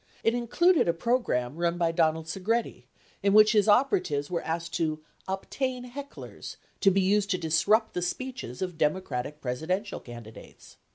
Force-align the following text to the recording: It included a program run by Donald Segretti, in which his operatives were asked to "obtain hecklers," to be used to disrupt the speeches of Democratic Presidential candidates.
It 0.23 0.33
included 0.33 0.87
a 0.87 0.93
program 0.95 1.57
run 1.57 1.77
by 1.77 1.91
Donald 1.91 2.25
Segretti, 2.25 2.85
in 3.21 3.33
which 3.33 3.51
his 3.51 3.67
operatives 3.69 4.31
were 4.31 4.41
asked 4.41 4.73
to 4.77 5.03
"obtain 5.27 5.83
hecklers," 5.91 6.55
to 6.79 6.89
be 6.89 7.01
used 7.01 7.29
to 7.29 7.37
disrupt 7.37 7.93
the 7.93 8.01
speeches 8.01 8.63
of 8.63 8.79
Democratic 8.79 9.41
Presidential 9.41 9.99
candidates. 9.99 10.77